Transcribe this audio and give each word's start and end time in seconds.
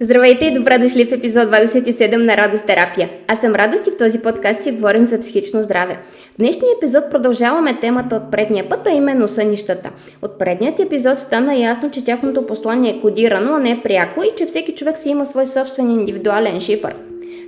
Здравейте 0.00 0.44
и 0.44 0.54
добре 0.54 0.78
дошли 0.78 1.06
в 1.06 1.12
епизод 1.12 1.48
27 1.48 2.16
на 2.16 2.36
Радост 2.36 2.66
терапия. 2.66 3.10
Аз 3.28 3.40
съм 3.40 3.54
Радост 3.54 3.86
и 3.86 3.90
в 3.90 3.96
този 3.96 4.18
подкаст 4.18 4.62
си 4.62 4.72
говорим 4.72 5.06
за 5.06 5.20
психично 5.20 5.62
здраве. 5.62 5.98
В 6.34 6.38
днешния 6.38 6.68
епизод 6.78 7.10
продължаваме 7.10 7.80
темата 7.80 8.16
от 8.16 8.30
предния 8.30 8.68
път, 8.68 8.86
а 8.86 8.90
именно 8.90 9.28
сънищата. 9.28 9.90
От 10.22 10.38
предният 10.38 10.80
епизод 10.80 11.18
стана 11.18 11.56
ясно, 11.56 11.90
че 11.90 12.04
тяхното 12.04 12.46
послание 12.46 12.90
е 12.90 13.00
кодирано, 13.00 13.54
а 13.54 13.58
не 13.58 13.82
пряко 13.82 14.22
и 14.22 14.30
че 14.36 14.46
всеки 14.46 14.74
човек 14.74 14.98
си 14.98 15.08
има 15.08 15.26
свой 15.26 15.46
собствен 15.46 15.90
индивидуален 15.90 16.60
шифър. 16.60 16.94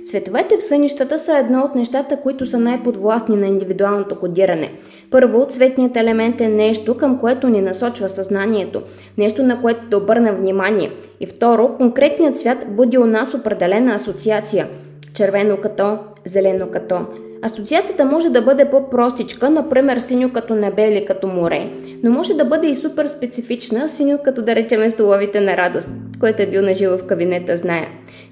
Цветовете 0.07 0.57
в 0.57 0.63
сънищата 0.63 1.19
са 1.19 1.37
едно 1.37 1.61
от 1.61 1.75
нещата, 1.75 2.21
които 2.21 2.45
са 2.45 2.59
най-подвластни 2.59 3.35
на 3.35 3.47
индивидуалното 3.47 4.19
кодиране. 4.19 4.71
Първо, 5.11 5.45
цветният 5.49 5.97
елемент 5.97 6.41
е 6.41 6.47
нещо, 6.47 6.97
към 6.97 7.19
което 7.19 7.49
ни 7.49 7.61
насочва 7.61 8.09
съзнанието, 8.09 8.81
нещо 9.17 9.43
на 9.43 9.61
което 9.61 9.87
да 9.87 9.97
обърнем 9.97 10.35
внимание. 10.35 10.91
И 11.19 11.25
второ, 11.25 11.73
конкретният 11.77 12.39
цвят 12.39 12.65
буди 12.67 12.97
у 12.97 13.05
нас 13.05 13.33
определена 13.33 13.95
асоциация. 13.95 14.67
Червено 15.13 15.57
като, 15.57 15.97
зелено 16.25 16.67
като. 16.71 16.99
Асоциацията 17.41 18.05
може 18.05 18.29
да 18.29 18.41
бъде 18.41 18.65
по-простичка, 18.65 19.49
например 19.49 19.97
синьо 19.97 20.29
като 20.33 20.55
небе 20.55 20.87
или 20.87 21.05
като 21.05 21.27
море, 21.27 21.69
но 22.03 22.11
може 22.11 22.33
да 22.33 22.45
бъде 22.45 22.67
и 22.67 22.75
супер 22.75 23.07
специфична, 23.07 23.89
синьо 23.89 24.19
като 24.23 24.41
да 24.41 24.55
речеме 24.55 24.89
столовите 24.89 25.39
на 25.39 25.57
радост, 25.57 25.89
който 26.19 26.41
е 26.41 26.47
бил 26.47 26.61
нажил 26.61 26.97
в 26.97 27.03
кабинета, 27.03 27.57
знае. 27.57 27.87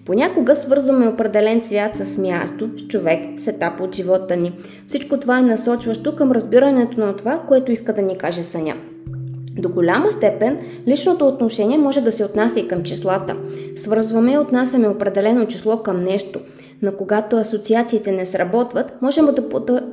Понякога 0.06 0.56
свързваме 0.56 1.08
определен 1.08 1.62
цвят 1.62 1.98
с 1.98 2.18
място, 2.18 2.70
с 2.76 2.88
човек, 2.88 3.20
с 3.40 3.48
етап 3.48 3.82
от 3.82 3.96
живота 3.96 4.36
ни. 4.36 4.54
Всичко 4.88 5.20
това 5.20 5.40
е 5.40 5.42
насочващо 5.42 6.16
към 6.16 6.32
разбирането 6.32 7.00
на 7.00 7.16
това, 7.16 7.42
което 7.48 7.72
иска 7.72 7.94
да 7.94 8.02
ни 8.02 8.18
каже 8.18 8.44
съня. 8.44 8.76
До 9.58 9.70
голяма 9.70 10.12
степен 10.12 10.58
личното 10.88 11.28
отношение 11.28 11.78
може 11.78 12.02
да 12.02 12.12
се 12.12 12.26
отнася 12.26 12.60
и 12.60 12.68
към 12.68 12.84
числата. 12.84 13.36
Свързваме 13.76 14.34
и 14.34 14.38
отнасяме 14.38 14.88
определено 14.88 15.48
число 15.48 15.78
към 15.78 16.04
нещо, 16.04 16.40
но 16.86 16.92
когато 16.92 17.36
асоциациите 17.36 18.12
не 18.12 18.26
сработват, 18.26 18.94
можем 19.02 19.26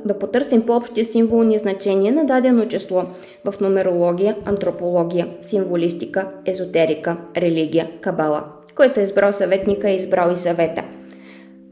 да, 0.05 0.19
потърсим 0.19 0.61
по-общи 0.61 1.03
символни 1.03 1.57
значения 1.57 2.13
на 2.13 2.25
дадено 2.25 2.67
число 2.67 3.03
в 3.45 3.53
нумерология, 3.61 4.35
антропология, 4.45 5.27
символистика, 5.41 6.27
езотерика, 6.45 7.17
религия, 7.37 7.89
кабала. 8.01 8.43
Който 8.75 8.99
е 8.99 9.03
избрал 9.03 9.33
съветника 9.33 9.89
е 9.89 9.95
избрал 9.95 10.31
и 10.31 10.35
съвета. 10.35 10.83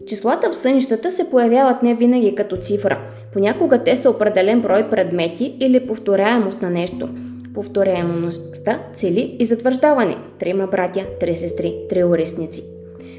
Числата 0.08 0.52
в 0.52 0.56
сънищата 0.56 1.12
се 1.12 1.30
появяват 1.30 1.84
не 1.84 1.96
винаги 1.96 2.36
като 2.36 2.58
цифра. 2.58 3.00
Понякога 3.34 3.84
те 3.84 3.96
са 3.96 4.10
определен 4.10 4.62
брой 4.62 4.90
предмети 4.90 5.56
или 5.60 5.88
повторяемост 5.88 6.62
на 6.62 6.70
нещо. 6.70 7.10
Повторяемостта 7.54 8.80
цели 8.96 9.36
и 9.40 9.46
затвърждаване. 9.46 10.18
Трима 10.40 10.68
братя, 10.68 11.06
три 11.20 11.36
сестри, 11.36 11.76
три 11.90 12.04
орисници. 12.04 12.64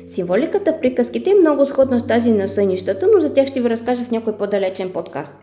Символиката 0.06 0.72
в 0.72 0.80
приказките 0.80 1.30
е 1.30 1.34
много 1.34 1.66
сходна 1.66 2.00
с 2.00 2.06
тази 2.06 2.32
на 2.32 2.48
сънищата, 2.48 3.08
но 3.14 3.20
за 3.20 3.32
тях 3.32 3.46
ще 3.46 3.60
ви 3.60 3.70
разкажа 3.70 4.04
в 4.04 4.10
някой 4.10 4.32
по-далечен 4.32 4.90
подкаст. 4.90 5.34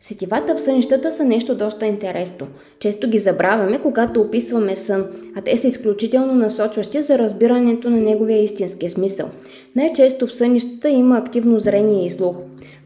Сетивата 0.00 0.54
в 0.54 0.60
сънищата 0.60 1.12
са 1.12 1.24
нещо 1.24 1.54
доста 1.54 1.86
интересно. 1.86 2.46
Често 2.78 3.08
ги 3.08 3.18
забравяме, 3.18 3.78
когато 3.78 4.20
описваме 4.20 4.76
сън, 4.76 5.06
а 5.36 5.40
те 5.40 5.56
са 5.56 5.66
изключително 5.66 6.34
насочващи 6.34 7.02
за 7.02 7.18
разбирането 7.18 7.90
на 7.90 7.96
неговия 7.96 8.42
истински 8.42 8.88
смисъл. 8.88 9.28
Най-често 9.76 10.26
в 10.26 10.34
сънищата 10.34 10.88
има 10.88 11.18
активно 11.18 11.58
зрение 11.58 12.06
и 12.06 12.10
слух. 12.10 12.36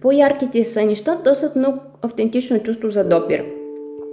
По-ярките 0.00 0.64
сънища 0.64 1.18
търсят 1.24 1.56
много 1.56 1.78
автентично 2.02 2.58
чувство 2.58 2.90
за 2.90 3.04
допир. 3.04 3.44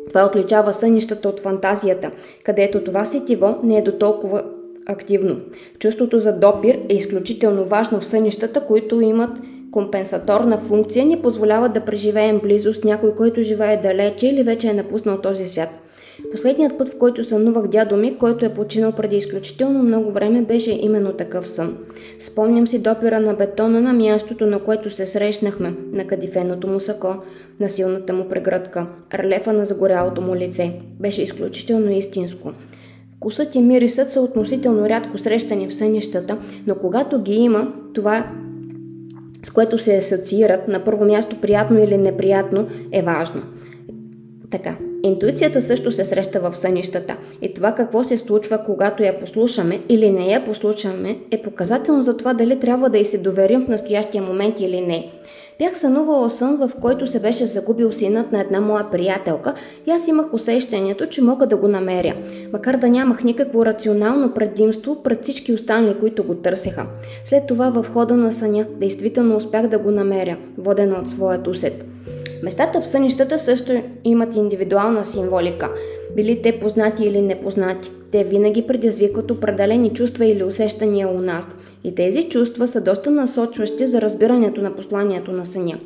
Това 0.07 0.25
отличава 0.25 0.73
сънищата 0.73 1.29
от 1.29 1.39
фантазията, 1.39 2.11
където 2.43 2.83
това 2.83 3.05
сетиво 3.05 3.55
не 3.63 3.77
е 3.77 3.81
до 3.81 3.91
толкова 3.91 4.43
активно. 4.87 5.39
Чувството 5.79 6.19
за 6.19 6.39
допир 6.39 6.79
е 6.89 6.95
изключително 6.95 7.65
важно 7.65 7.99
в 7.99 8.05
сънищата, 8.05 8.65
които 8.65 9.01
имат 9.01 9.31
компенсаторна 9.71 10.57
функция 10.57 11.05
ни 11.05 11.21
позволява 11.21 11.69
да 11.69 11.85
преживеем 11.85 12.39
близо 12.43 12.73
с 12.73 12.83
някой, 12.83 13.15
който 13.15 13.41
живее 13.41 13.81
далече 13.83 14.27
или 14.27 14.43
вече 14.43 14.67
е 14.67 14.73
напуснал 14.73 15.17
този 15.17 15.45
свят. 15.45 15.69
Последният 16.31 16.77
път, 16.77 16.89
в 16.89 16.97
който 16.97 17.23
сънувах 17.23 17.67
дядо 17.67 17.97
ми, 17.97 18.17
който 18.17 18.45
е 18.45 18.53
починал 18.53 18.91
преди 18.91 19.17
изключително 19.17 19.83
много 19.83 20.11
време, 20.11 20.41
беше 20.41 20.71
именно 20.71 21.13
такъв 21.13 21.49
сън. 21.49 21.77
Спомням 22.19 22.67
си 22.67 22.79
допира 22.79 23.19
на 23.19 23.33
бетона 23.33 23.81
на 23.81 23.93
мястото, 23.93 24.45
на 24.45 24.59
което 24.59 24.91
се 24.91 25.05
срещнахме, 25.05 25.73
на 25.91 26.07
кадифеното 26.07 26.67
му 26.67 26.79
сако, 26.79 27.15
на 27.59 27.69
силната 27.69 28.13
му 28.13 28.29
прегръдка, 28.29 28.87
релефа 29.13 29.53
на 29.53 29.65
загорялото 29.65 30.21
му 30.21 30.35
лице. 30.35 30.73
Беше 30.99 31.21
изключително 31.21 31.91
истинско. 31.91 32.51
Вкусът 33.21 33.55
и 33.55 33.61
мирисът 33.61 34.11
са 34.11 34.21
относително 34.21 34.89
рядко 34.89 35.17
срещани 35.17 35.67
в 35.67 35.73
сънищата, 35.73 36.37
но 36.67 36.75
когато 36.75 37.21
ги 37.21 37.33
има, 37.33 37.73
това 37.93 38.25
с 39.45 39.49
което 39.49 39.77
се 39.77 39.97
асоциират 39.97 40.67
на 40.67 40.83
първо 40.83 41.05
място 41.05 41.35
приятно 41.41 41.79
или 41.79 41.97
неприятно, 41.97 42.67
е 42.91 43.01
важно. 43.01 43.41
Така, 44.51 44.75
интуицията 45.03 45.61
също 45.61 45.91
се 45.91 46.05
среща 46.05 46.39
в 46.39 46.57
сънищата 46.57 47.17
и 47.41 47.53
това 47.53 47.71
какво 47.71 48.03
се 48.03 48.17
случва, 48.17 48.63
когато 48.65 49.03
я 49.03 49.19
послушаме 49.19 49.79
или 49.89 50.11
не 50.11 50.27
я 50.27 50.45
послушаме, 50.45 51.17
е 51.31 51.41
показателно 51.41 52.01
за 52.01 52.17
това 52.17 52.33
дали 52.33 52.59
трябва 52.59 52.89
да 52.89 52.97
й 52.97 53.05
се 53.05 53.17
доверим 53.17 53.61
в 53.61 53.67
настоящия 53.67 54.23
момент 54.23 54.59
или 54.59 54.81
не. 54.81 55.11
Бях 55.59 55.77
сънувала 55.77 56.29
сън, 56.29 56.55
в 56.55 56.71
който 56.81 57.07
се 57.07 57.19
беше 57.19 57.45
загубил 57.45 57.91
синът 57.91 58.31
на 58.31 58.41
една 58.41 58.61
моя 58.61 58.91
приятелка 58.91 59.53
и 59.87 59.91
аз 59.91 60.07
имах 60.07 60.33
усещането, 60.33 61.05
че 61.05 61.21
мога 61.21 61.47
да 61.47 61.57
го 61.57 61.67
намеря, 61.67 62.15
макар 62.53 62.77
да 62.77 62.89
нямах 62.89 63.23
никакво 63.23 63.65
рационално 63.65 64.33
предимство 64.33 65.03
пред 65.03 65.23
всички 65.23 65.53
останали, 65.53 65.99
които 65.99 66.23
го 66.23 66.35
търсеха. 66.35 66.85
След 67.25 67.47
това 67.47 67.69
в 67.69 67.85
хода 67.93 68.17
на 68.17 68.31
съня 68.31 68.65
действително 68.79 69.37
успях 69.37 69.67
да 69.67 69.79
го 69.79 69.91
намеря, 69.91 70.37
водена 70.57 70.99
от 70.99 71.09
своят 71.09 71.47
усет. 71.47 71.85
Местата 72.43 72.81
в 72.81 72.87
сънищата 72.87 73.39
също 73.39 73.71
имат 74.03 74.35
индивидуална 74.35 75.05
символика, 75.05 75.69
били 76.15 76.41
те 76.41 76.59
познати 76.59 77.03
или 77.03 77.21
непознати. 77.21 77.91
Те 78.11 78.23
винаги 78.23 78.67
предизвикват 78.67 79.31
определени 79.31 79.93
чувства 79.93 80.25
или 80.25 80.43
усещания 80.43 81.09
у 81.09 81.21
нас 81.21 81.49
и 81.83 81.95
тези 81.95 82.23
чувства 82.23 82.67
са 82.67 82.81
доста 82.81 83.11
насочващи 83.11 83.87
за 83.87 84.01
разбирането 84.01 84.61
на 84.61 84.75
посланието 84.75 85.31
на 85.31 85.45
съня. 85.45 85.77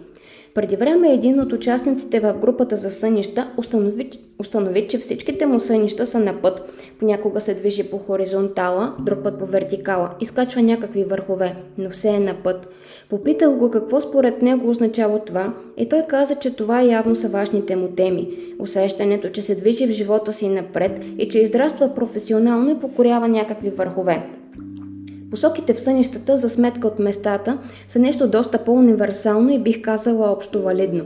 Преди 0.55 0.75
време 0.75 1.13
един 1.13 1.39
от 1.39 1.53
участниците 1.53 2.19
в 2.19 2.33
групата 2.33 2.77
за 2.77 2.91
сънища 2.91 3.47
установи, 3.57 4.09
установи, 4.39 4.87
че 4.87 4.97
всичките 4.97 5.45
му 5.45 5.59
сънища 5.59 6.05
са 6.05 6.19
на 6.19 6.41
път. 6.41 6.61
Понякога 6.99 7.41
се 7.41 7.53
движи 7.53 7.83
по 7.83 7.97
хоризонтала, 7.97 8.93
друг 8.99 9.23
път 9.23 9.39
по 9.39 9.45
вертикала, 9.45 10.09
изкачва 10.21 10.61
някакви 10.61 11.03
върхове, 11.03 11.55
но 11.77 11.89
все 11.89 12.09
е 12.09 12.19
на 12.19 12.33
път. 12.33 12.67
Попитал 13.09 13.55
го 13.55 13.71
какво 13.71 14.01
според 14.01 14.41
него 14.41 14.69
означава 14.69 15.19
това 15.19 15.53
и 15.77 15.89
той 15.89 16.01
каза, 16.09 16.35
че 16.35 16.55
това 16.55 16.81
явно 16.81 17.15
са 17.15 17.29
важните 17.29 17.75
му 17.75 17.87
теми. 17.87 18.27
Усещането, 18.59 19.29
че 19.29 19.41
се 19.41 19.55
движи 19.55 19.87
в 19.87 19.91
живота 19.91 20.33
си 20.33 20.47
напред 20.47 21.05
и 21.17 21.29
че 21.29 21.39
израства 21.39 21.93
професионално 21.95 22.71
и 22.71 22.79
покорява 22.79 23.27
някакви 23.27 23.69
върхове. 23.69 24.29
Посоките 25.35 25.73
в 25.73 25.79
сънищата 25.79 26.37
за 26.37 26.49
сметка 26.49 26.87
от 26.87 26.99
местата 26.99 27.57
са 27.87 27.99
нещо 27.99 28.27
доста 28.27 28.57
по-универсално 28.57 29.49
и 29.51 29.59
бих 29.59 29.81
казала 29.81 30.31
общо 30.31 30.61
валидно. 30.61 31.03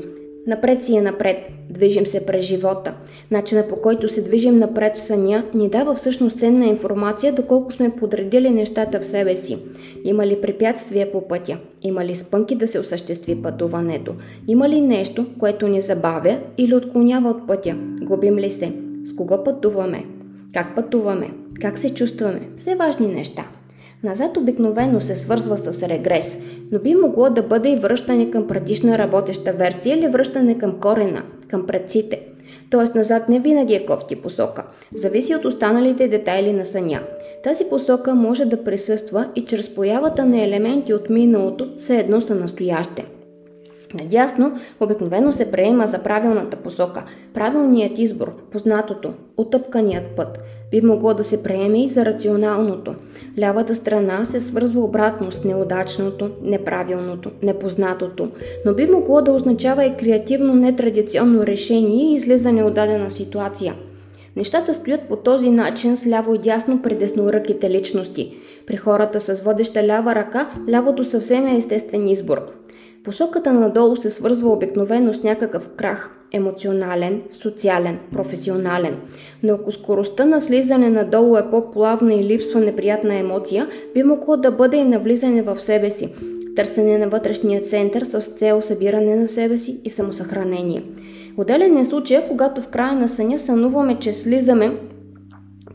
Напред 0.48 0.86
си 0.86 0.96
е 0.96 1.02
напред, 1.02 1.38
движим 1.70 2.06
се 2.06 2.26
през 2.26 2.44
живота. 2.44 2.94
Начина 3.32 3.68
по 3.68 3.76
който 3.76 4.10
се 4.10 4.22
движим 4.22 4.60
напред 4.60 4.98
в 4.98 5.02
съня 5.02 5.44
ни 5.54 5.70
дава 5.70 5.96
всъщност 5.96 6.40
ценна 6.40 6.66
информация 6.66 7.34
доколко 7.34 7.72
сме 7.72 7.90
подредили 7.90 8.50
нещата 8.50 9.00
в 9.00 9.08
себе 9.08 9.36
си. 9.36 9.58
Има 10.04 10.28
ли 10.28 10.42
препятствия 10.42 11.12
по 11.12 11.28
пътя? 11.28 11.58
Има 11.82 12.06
ли 12.06 12.16
спънки 12.16 12.56
да 12.56 12.68
се 12.68 12.80
осъществи 12.80 13.42
пътуването? 13.42 14.16
Има 14.48 14.70
ли 14.70 14.82
нещо, 14.82 15.26
което 15.40 15.68
ни 15.68 15.82
забавя 15.82 16.38
или 16.58 16.76
отклонява 16.76 17.30
от 17.30 17.48
пътя? 17.48 17.76
Губим 18.02 18.38
ли 18.38 18.52
се? 18.52 18.74
С 19.04 19.16
кого 19.16 19.44
пътуваме? 19.44 20.06
Как 20.54 20.76
пътуваме? 20.76 21.30
Как 21.62 21.78
се 21.78 21.90
чувстваме? 21.90 22.42
Все 22.58 22.76
важни 22.76 23.08
неща. 23.08 23.46
Назад 24.04 24.38
обикновено 24.38 25.02
се 25.02 25.16
свързва 25.16 25.58
с 25.58 25.84
регрес, 25.84 26.40
но 26.72 26.80
би 26.80 26.96
могло 26.96 27.30
да 27.30 27.44
бъде 27.44 27.70
и 27.70 27.76
връщане 27.76 28.32
към 28.32 28.48
предишна 28.48 28.98
работеща 28.98 29.54
версия 29.54 29.98
или 29.98 30.08
връщане 30.08 30.58
към 30.58 30.80
корена, 30.80 31.24
към 31.48 31.68
предците. 31.68 32.22
Тоест 32.70 32.96
назад 32.96 33.30
не 33.30 33.40
винаги 33.40 33.74
е 33.74 33.86
кофти 33.86 34.16
посока. 34.16 34.66
Зависи 34.94 35.36
от 35.36 35.46
останалите 35.46 36.08
детайли 36.08 36.54
на 36.54 36.66
съня. 36.66 37.00
Тази 37.44 37.66
посока 37.70 38.16
може 38.16 38.46
да 38.46 38.64
присъства 38.64 39.28
и 39.36 39.46
чрез 39.46 39.76
появата 39.76 40.26
на 40.26 40.42
елементи 40.42 40.94
от 40.94 41.10
миналото, 41.10 41.70
все 41.78 41.98
едно 41.98 42.22
са 42.22 42.36
настояще. 42.36 43.06
Надясно 43.94 44.54
обикновено 44.80 45.34
се 45.34 45.52
приема 45.52 45.88
за 45.88 46.04
правилната 46.04 46.58
посока, 46.58 47.04
правилният 47.34 48.00
избор, 48.00 48.34
познатото, 48.52 49.14
отъпканият 49.38 50.06
път. 50.16 50.40
Би 50.72 50.82
могло 50.82 51.14
да 51.14 51.24
се 51.24 51.44
приеме 51.44 51.84
и 51.84 51.90
за 51.90 52.06
рационалното. 52.06 52.96
Лявата 53.40 53.76
страна 53.76 54.26
се 54.26 54.42
свързва 54.42 54.82
обратно 54.82 55.32
с 55.32 55.44
неудачното, 55.44 56.30
неправилното, 56.44 57.32
непознатото, 57.44 58.32
но 58.66 58.74
би 58.74 58.88
могло 58.88 59.22
да 59.22 59.32
означава 59.32 59.86
и 59.86 59.96
креативно 59.98 60.56
нетрадиционно 60.56 61.44
решение 61.44 62.12
и 62.12 62.16
излизане 62.16 62.64
от 62.64 62.74
дадена 62.74 63.12
ситуация. 63.12 63.74
Нещата 64.36 64.74
стоят 64.74 65.02
по 65.02 65.16
този 65.16 65.50
начин 65.50 65.98
с 65.98 66.08
ляво 66.08 66.36
и 66.36 66.38
дясно 66.38 66.82
при 66.82 66.96
десноръките 66.96 67.70
личности. 67.70 68.38
При 68.68 68.78
хората 68.78 69.20
с 69.20 69.42
водеща 69.42 69.88
лява 69.88 70.16
ръка, 70.16 70.50
лявото 70.70 71.06
съвсем 71.06 71.48
е 71.48 71.58
естествен 71.58 72.08
избор. 72.08 72.42
Посоката 73.04 73.54
надолу 73.54 73.96
се 73.96 74.10
свързва 74.10 74.50
обикновено 74.50 75.14
с 75.14 75.24
някакъв 75.24 75.70
крах– 75.70 76.16
емоционален, 76.34 77.22
социален, 77.30 78.00
професионален. 78.12 78.96
Но 79.44 79.54
ако 79.54 79.72
скоростта 79.72 80.26
на 80.26 80.42
слизане 80.42 80.90
надолу 80.90 81.38
е 81.38 81.50
по-плавна 81.50 82.14
и 82.14 82.24
липсва 82.24 82.60
неприятна 82.60 83.16
емоция, 83.16 83.68
би 83.94 84.04
могло 84.04 84.38
да 84.38 84.52
бъде 84.52 84.78
и 84.78 84.84
навлизане 84.84 85.42
в 85.42 85.62
себе 85.62 85.92
си, 85.92 86.10
търсене 86.56 86.98
на 86.98 87.08
вътрешния 87.08 87.62
център 87.62 88.04
с 88.04 88.22
цел 88.22 88.62
събиране 88.62 89.16
на 89.16 89.28
себе 89.28 89.58
си 89.58 89.80
и 89.84 89.90
самосъхранение. 89.90 90.84
Отделен 91.38 91.78
е 91.78 91.86
случая, 91.86 92.28
когато 92.28 92.62
в 92.62 92.68
края 92.68 92.94
на 92.94 93.10
съня 93.10 93.40
сънуваме, 93.40 94.00
че 94.00 94.14
слизаме 94.14 94.78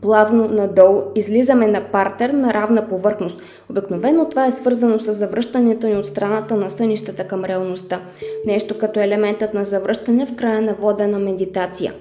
плавно 0.05 0.47
надолу, 0.47 1.01
излизаме 1.15 1.67
на 1.67 1.81
партер 1.91 2.29
на 2.29 2.53
равна 2.53 2.89
повърхност. 2.89 3.41
Обикновено 3.69 4.29
това 4.29 4.47
е 4.47 4.51
свързано 4.51 4.99
с 4.99 5.13
завръщането 5.13 5.87
ни 5.87 5.97
от 5.97 6.05
страната 6.05 6.55
на 6.55 6.69
сънищата 6.69 7.27
към 7.27 7.45
реалността. 7.45 8.01
Нещо 8.45 8.77
като 8.77 8.99
елементът 8.99 9.53
на 9.53 9.65
завръщане 9.65 10.25
в 10.25 10.35
края 10.35 10.61
на 10.61 10.73
водена 10.73 11.19
медитация. 11.19 11.93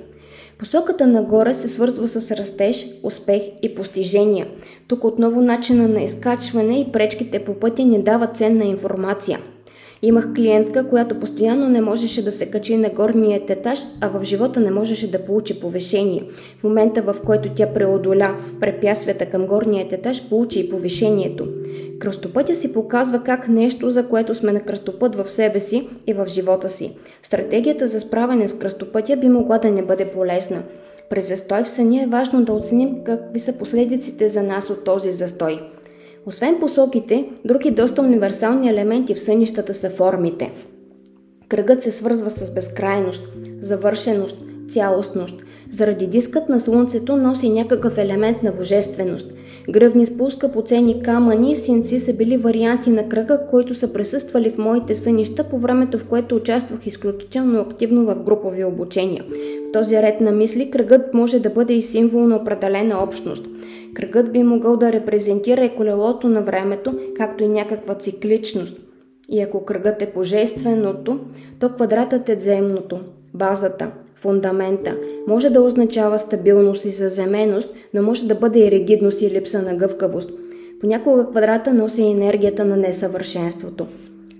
Посоката 0.59 1.06
нагоре 1.06 1.55
се 1.55 1.69
свързва 1.69 2.06
с 2.09 2.31
растеж, 2.31 2.87
успех 3.03 3.43
и 3.62 3.75
постижения. 3.75 4.47
Тук 4.89 5.05
отново 5.05 5.41
начина 5.41 5.89
на 5.89 6.03
изкачване 6.03 6.81
и 6.81 6.93
пречките 6.93 7.45
по 7.45 7.55
пътя 7.55 7.83
ни 7.85 8.03
дават 8.03 8.37
ценна 8.37 8.65
информация– 8.65 9.39
Имах 10.05 10.33
клиентка, 10.35 10.89
която 10.89 11.21
постоянно 11.21 11.69
не 11.69 11.81
можеше 11.81 12.25
да 12.25 12.33
се 12.33 12.47
качи 12.47 12.77
на 12.77 12.91
горният 12.91 13.51
етаж, 13.51 13.79
а 14.01 14.09
в 14.09 14.25
живота 14.25 14.61
не 14.61 14.71
можеше 14.71 15.11
да 15.11 15.25
получи 15.25 15.61
повишение. 15.61 16.23
В 16.59 16.65
момента, 16.65 17.03
в 17.03 17.17
който 17.27 17.49
тя 17.55 17.67
преодоля 17.67 18.37
препятствията 18.61 19.27
към 19.27 19.47
горният 19.47 19.93
етаж, 19.93 20.29
получи 20.29 20.61
и 20.61 20.69
повишението. 20.69 21.49
Кръстопътя 21.99 22.56
си 22.56 22.73
показва 22.73 23.23
как 23.23 23.49
нещо, 23.49 23.91
за 23.91 24.09
което 24.09 24.35
сме 24.35 24.53
на 24.53 24.61
кръстопът 24.61 25.17
в 25.17 25.31
себе 25.33 25.61
си 25.61 25.89
и 26.06 26.12
в 26.12 26.27
живота 26.29 26.69
си. 26.69 26.97
Стратегията 27.23 27.87
за 27.87 28.01
справяне 28.01 28.49
с 28.49 28.59
кръстопътя 28.59 29.17
би 29.17 29.29
могла 29.29 29.59
да 29.59 29.71
не 29.71 29.83
бъде 29.83 30.11
полезна. 30.11 30.62
При 31.11 31.23
застой 31.23 31.65
в 31.65 31.71
съня 31.71 32.03
е 32.03 32.06
важно 32.06 32.45
да 32.45 32.53
оценим 32.53 33.05
какви 33.05 33.41
са 33.41 33.53
последиците 33.53 34.29
за 34.29 34.43
нас 34.43 34.71
от 34.71 34.85
този 34.85 35.11
застой– 35.11 35.61
освен 36.26 36.56
посоките, 36.61 37.31
други 37.44 37.71
доста 37.71 38.03
универсални 38.03 38.69
елементи 38.69 39.15
в 39.15 39.21
сънищата 39.21 39.75
са 39.75 39.91
формите. 39.91 40.53
Кръгът 41.49 41.82
се 41.82 41.91
свързва 41.91 42.31
с 42.31 42.55
безкрайност, 42.55 43.29
завършеност, 43.61 44.44
цялостност. 44.69 45.35
Заради 45.71 46.06
дискът 46.06 46.49
на 46.49 46.61
Слънцето 46.61 47.17
носи 47.17 47.49
някакъв 47.49 47.99
елемент 47.99 48.43
на 48.43 48.53
божественост. 48.53 49.26
Гръвни 49.70 50.06
спуска 50.06 50.52
по 50.52 50.62
цени 50.62 51.02
камъни 51.02 51.52
и 51.52 51.56
синци 51.56 52.00
са 52.00 52.12
били 52.12 52.37
варианти 52.37 52.90
на 52.90 53.08
кръга, 53.08 53.46
които 53.50 53.75
са 53.75 53.93
присъствали 53.93 54.50
в 54.50 54.58
моите 54.58 54.94
сънища 54.94 55.44
по 55.44 55.58
времето, 55.58 55.99
в 55.99 56.05
което 56.05 56.37
участвах 56.37 56.87
изключително 56.87 57.61
активно 57.61 58.05
в 58.05 58.22
групови 58.22 58.64
обучения. 58.64 59.25
В 59.69 59.72
този 59.72 59.96
ред 59.96 60.20
на 60.20 60.32
мисли 60.32 60.70
кръгът 60.70 61.14
може 61.14 61.40
да 61.40 61.50
бъде 61.50 61.72
и 61.72 61.82
символ 61.82 62.26
на 62.26 62.37
определена 62.37 63.02
общност. 63.02 63.46
Кръгът 63.94 64.32
би 64.32 64.43
могъл 64.43 64.76
да 64.76 64.93
репрезентира 64.93 65.64
и 65.64 65.75
колелото 65.76 66.28
на 66.28 66.43
времето, 66.43 66.99
както 67.17 67.44
и 67.44 67.49
някаква 67.49 67.94
цикличност. 67.94 68.76
И 69.28 69.40
ако 69.40 69.64
кръгът 69.64 70.02
е 70.02 70.12
божественото, 70.14 71.19
то 71.60 71.69
квадратът 71.69 72.28
е 72.28 72.40
земното, 72.40 73.00
базата, 73.34 73.90
фундамента. 74.25 74.97
Може 75.26 75.50
да 75.50 75.62
означава 75.62 76.19
стабилност 76.19 76.85
и 76.85 76.91
заземеност, 76.91 77.69
но 77.94 78.03
може 78.03 78.26
да 78.26 78.35
бъде 78.35 78.59
и 78.59 78.71
ригидност 78.71 79.23
и 79.23 79.31
липса 79.31 79.62
на 79.62 79.75
гъвкавост. 79.75 80.31
Понякога 80.81 81.31
квадрата 81.31 81.75
носи 81.75 82.03
енергията 82.03 82.65
на 82.65 82.76
несъвършенството. 82.76 83.87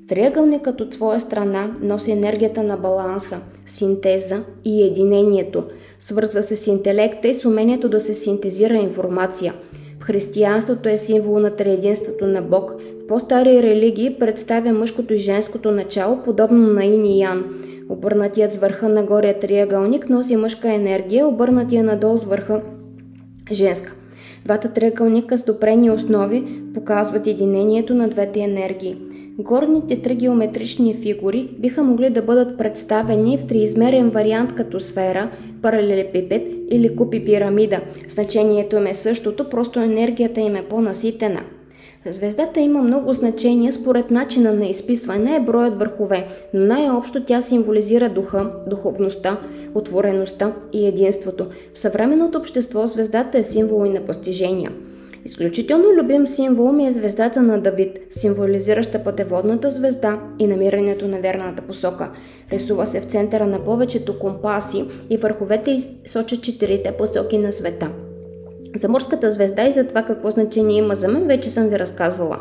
Триъгълникът 0.09 0.81
от 0.81 0.95
своя 0.95 1.21
страна 1.21 1.77
носи 1.83 2.11
енергията 2.11 2.63
на 2.63 2.77
баланса, 2.77 3.39
синтеза 3.67 4.41
и 4.65 4.83
единението. 4.83 5.65
Свързва 5.99 6.43
се 6.43 6.57
с 6.57 6.67
интелекта 6.67 7.29
и 7.29 7.35
с 7.35 7.45
умението 7.45 7.89
да 7.89 8.01
се 8.01 8.15
синтезира 8.15 8.75
информация. 8.75 9.55
В 10.01 10.05
християнството 10.05 10.89
е 10.89 10.99
символ 10.99 11.39
на 11.39 11.51
триединството 11.51 12.27
на 12.27 12.43
Бог. 12.43 12.75
В 13.05 13.07
по-стари 13.07 13.63
религии 13.63 14.17
представя 14.19 14.73
мъжкото 14.73 15.15
и 15.15 15.19
женското 15.19 15.71
начало, 15.71 16.23
подобно 16.25 16.67
на 16.67 16.85
Ин 16.85 17.05
и 17.05 17.21
Ян. 17.21 17.45
Обърнатият 17.89 18.53
с 18.53 18.57
върха 18.57 18.89
нагоре 18.89 19.35
триъгълник 19.35 20.11
носи 20.11 20.37
мъжка 20.37 20.73
енергия, 20.73 21.27
обърнатия 21.27 21.85
надолу 21.85 22.19
с 22.19 22.25
върха 22.25 22.63
женска. 23.53 23.95
Двата 24.45 24.69
триъгълника 24.69 25.39
с 25.39 25.45
допрени 25.45 25.91
основи 25.91 26.45
показват 26.75 27.27
единението 27.27 27.95
на 27.95 28.09
двете 28.09 28.41
енергии. 28.41 28.97
Горните 29.39 30.03
три 30.03 30.15
геометрични 30.15 30.95
фигури 30.95 31.49
биха 31.59 31.83
могли 31.83 32.11
да 32.11 32.23
бъдат 32.23 32.59
представени 32.59 33.39
в 33.39 33.47
триизмерен 33.47 34.11
вариант 34.11 34.55
като 34.55 34.81
сфера, 34.81 35.31
паралелепипед 35.63 36.49
или 36.71 36.97
купи 36.97 37.25
пирамида. 37.25 37.81
Значението 38.09 38.77
им 38.77 38.87
е 38.87 38.95
същото, 38.95 39.49
просто 39.49 39.81
енергията 39.81 40.41
им 40.41 40.57
е 40.57 40.63
по-наситена. 40.63 41.41
Звездата 42.11 42.61
има 42.61 42.83
много 42.83 43.13
значения 43.13 43.73
според 43.73 44.11
начина 44.11 44.53
на 44.53 44.67
изписване 44.67 45.37
е 45.37 45.41
броят 45.41 45.79
върхове, 45.79 46.27
но 46.55 46.65
най-общо 46.67 47.25
тя 47.25 47.41
символизира 47.41 48.09
духа, 48.09 48.51
духовността, 48.67 49.39
отвореността 49.75 50.53
и 50.73 50.87
единството. 50.87 51.47
В 51.75 51.79
съвременното 51.79 52.39
общество 52.39 52.87
звездата 52.87 53.39
е 53.39 53.45
символ 53.45 53.87
и 53.87 53.91
на 53.91 54.01
постижения– 54.01 54.73
Изключително 55.25 55.85
любим 55.93 56.27
символ 56.27 56.73
ми 56.73 56.87
е 56.87 56.93
звездата 56.93 57.43
на 57.43 57.59
Давид, 57.59 57.99
символизираща 58.11 59.05
пътеводната 59.05 59.71
звезда 59.71 60.21
и 60.39 60.47
намирането 60.47 61.09
на 61.09 61.21
верната 61.21 61.63
посока. 61.63 62.11
Рисува 62.53 62.87
се 62.87 63.01
в 63.01 63.05
центъра 63.05 63.47
на 63.47 63.65
повечето 63.65 64.19
компаси 64.19 64.85
и 65.11 65.17
върховете 65.17 65.77
сочат 66.07 66.43
четирите 66.43 66.93
посоки 66.93 67.39
на 67.39 67.53
света. 67.53 67.91
За 68.77 68.89
морската 68.89 69.31
звезда 69.31 69.65
и 69.65 69.73
за 69.73 69.87
това 69.87 70.03
какво 70.03 70.31
значение 70.31 70.77
има 70.77 70.95
за 70.95 71.09
мен 71.09 71.27
вече 71.27 71.51
съм 71.51 71.69
ви 71.69 71.79
разказвала. 71.79 72.41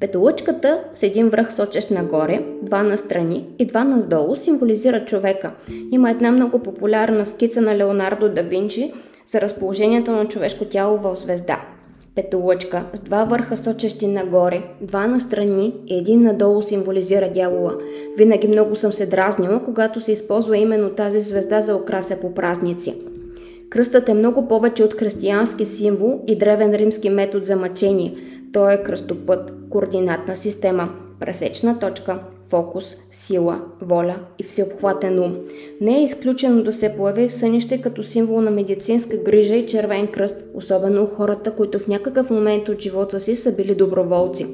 Петолъчката 0.00 0.80
с 0.94 1.02
един 1.02 1.28
връх 1.28 1.54
сочещ 1.54 1.90
нагоре, 1.90 2.44
два 2.62 2.82
настрани 2.82 3.46
и 3.58 3.66
два 3.66 3.84
надолу 3.84 4.36
символизира 4.36 5.04
човека. 5.04 5.52
Има 5.92 6.10
една 6.10 6.30
много 6.30 6.58
популярна 6.58 7.26
скица 7.26 7.60
на 7.60 7.76
Леонардо 7.76 8.28
да 8.28 8.42
Винчи 8.42 8.92
за 9.26 9.40
разположението 9.40 10.10
на 10.10 10.28
човешко 10.28 10.64
тяло 10.64 10.98
в 10.98 11.16
звезда 11.16 11.60
петолъчка 12.14 12.84
с 12.94 13.00
два 13.00 13.24
върха 13.24 13.56
сочещи 13.56 14.06
нагоре, 14.06 14.62
два 14.80 15.06
настрани 15.06 15.74
и 15.86 15.98
един 15.98 16.22
надолу 16.22 16.62
символизира 16.62 17.28
дявола. 17.28 17.74
Винаги 18.16 18.48
много 18.48 18.76
съм 18.76 18.92
се 18.92 19.06
дразнила, 19.06 19.64
когато 19.64 20.00
се 20.00 20.12
използва 20.12 20.56
именно 20.56 20.90
тази 20.90 21.20
звезда 21.20 21.60
за 21.60 21.76
окраса 21.76 22.16
по 22.20 22.34
празници. 22.34 22.94
Кръстът 23.74 24.08
е 24.08 24.14
много 24.14 24.48
повече 24.48 24.84
от 24.84 24.94
християнски 24.94 25.66
символ 25.66 26.20
и 26.26 26.38
древен 26.38 26.74
римски 26.74 27.10
метод 27.10 27.44
за 27.44 27.56
мъчение. 27.56 28.14
Той 28.52 28.74
е 28.74 28.82
кръстопът, 28.82 29.52
координатна 29.70 30.36
система, 30.36 30.88
пресечна 31.20 31.78
точка, 31.78 32.18
фокус, 32.48 32.96
сила, 33.12 33.60
воля 33.82 34.16
и 34.38 34.44
всеобхватен 34.44 35.18
ум. 35.18 35.34
Не 35.80 35.98
е 35.98 36.04
изключено 36.04 36.62
да 36.62 36.72
се 36.72 36.96
появи 36.96 37.28
в 37.28 37.34
сънище 37.34 37.80
като 37.80 38.02
символ 38.02 38.40
на 38.40 38.50
медицинска 38.50 39.16
грижа 39.16 39.54
и 39.54 39.66
червен 39.66 40.06
кръст, 40.06 40.36
особено 40.54 41.02
у 41.02 41.06
хората, 41.06 41.50
които 41.50 41.78
в 41.78 41.88
някакъв 41.88 42.30
момент 42.30 42.68
от 42.68 42.80
живота 42.80 43.20
си 43.20 43.34
са 43.34 43.52
били 43.52 43.74
доброволци. 43.74 44.46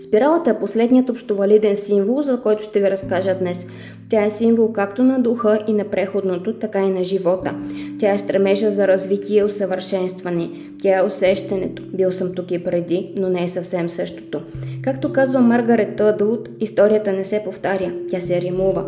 Спиралата 0.00 0.50
е 0.50 0.58
последният 0.58 1.08
общовалиден 1.08 1.76
символ, 1.76 2.22
за 2.22 2.40
който 2.40 2.62
ще 2.62 2.80
ви 2.80 2.90
разкажа 2.90 3.34
днес. 3.34 3.66
Тя 4.10 4.24
е 4.24 4.30
символ 4.30 4.72
както 4.72 5.02
на 5.04 5.18
духа 5.18 5.58
и 5.68 5.72
на 5.72 5.84
преходното, 5.84 6.54
така 6.54 6.82
и 6.82 6.90
на 6.90 7.04
живота. 7.04 7.54
Тя 8.00 8.12
е 8.12 8.18
стремежа 8.18 8.70
за 8.70 8.88
развитие 8.88 9.40
и 9.40 9.44
усъвършенстване. 9.44 10.50
Тя 10.82 10.98
е 10.98 11.02
усещането. 11.02 11.82
Бил 11.94 12.12
съм 12.12 12.34
тук 12.34 12.50
и 12.50 12.64
преди, 12.64 13.14
но 13.18 13.28
не 13.28 13.44
е 13.44 13.48
съвсем 13.48 13.88
същото. 13.88 14.40
Както 14.82 15.12
казва 15.12 15.40
Маргарет 15.40 15.96
Тъдълт, 15.96 16.48
историята 16.60 17.12
не 17.12 17.24
се 17.24 17.42
повтаря, 17.44 17.92
тя 18.10 18.20
се 18.20 18.40
римува. 18.40 18.84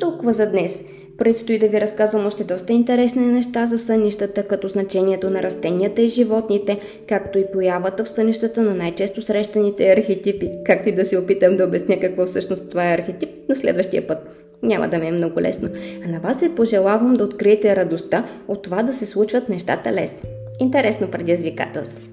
Толкова 0.00 0.32
за 0.32 0.46
днес. 0.46 0.84
Предстои 1.18 1.58
да 1.58 1.68
ви 1.68 1.80
разказвам 1.80 2.26
още 2.26 2.44
доста 2.44 2.72
интересни 2.72 3.26
неща 3.26 3.66
за 3.66 3.78
сънищата, 3.78 4.42
като 4.42 4.68
значението 4.68 5.30
на 5.30 5.42
растенията 5.42 6.02
и 6.02 6.06
животните, 6.06 6.78
както 7.08 7.38
и 7.38 7.44
появата 7.52 8.04
в 8.04 8.08
сънищата 8.08 8.62
на 8.62 8.74
най-често 8.74 9.22
срещаните 9.22 9.92
архетипи. 9.92 10.50
Както 10.64 10.88
и 10.88 10.92
да 10.92 11.04
се 11.04 11.18
опитам 11.18 11.56
да 11.56 11.64
обясня 11.64 12.00
какво 12.00 12.26
всъщност 12.26 12.70
това 12.70 12.90
е 12.90 12.94
архетип, 12.94 13.30
но 13.48 13.54
следващия 13.54 14.06
път. 14.06 14.18
Няма 14.62 14.88
да 14.88 14.98
ми 14.98 15.06
е 15.06 15.12
много 15.12 15.40
лесно. 15.40 15.68
А 16.04 16.08
на 16.08 16.20
вас 16.20 16.40
ви 16.40 16.54
пожелавам 16.54 17.14
да 17.14 17.24
откриете 17.24 17.76
радостта 17.76 18.24
от 18.48 18.62
това 18.62 18.82
да 18.82 18.92
се 18.92 19.06
случват 19.06 19.48
нещата 19.48 19.92
лесно. 19.92 20.20
Интересно 20.60 21.10
предизвикателство. 21.10 22.11